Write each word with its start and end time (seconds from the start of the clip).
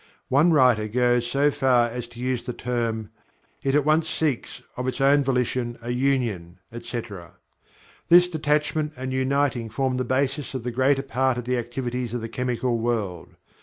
One 0.29 0.51
writer 0.51 0.87
goes 0.87 1.27
so 1.29 1.51
far 1.51 1.87
as 1.89 2.07
to 2.07 2.19
use 2.19 2.45
the 2.47 2.53
term 2.53 3.11
"it 3.61 3.75
at 3.75 3.85
once 3.85 4.09
seeks, 4.09 4.63
of 4.75 4.87
its 4.87 4.99
own 4.99 5.23
volition, 5.23 5.77
a 5.79 5.91
union," 5.91 6.57
etc. 6.71 7.33
This 8.09 8.27
detachment 8.27 8.93
and 8.97 9.13
uniting 9.13 9.69
form 9.69 9.97
the 9.97 10.03
basis 10.03 10.55
of 10.55 10.63
the 10.63 10.71
greater 10.71 11.03
part 11.03 11.37
of 11.37 11.43
the 11.45 11.55
activities 11.59 12.15
of 12.15 12.21
the 12.21 12.29
chemical 12.29 12.79
world. 12.79 13.35